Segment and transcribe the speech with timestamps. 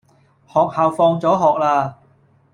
[0.47, 1.93] 學校放咗學喇